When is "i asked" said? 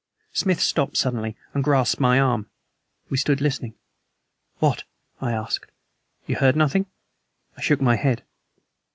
5.21-5.67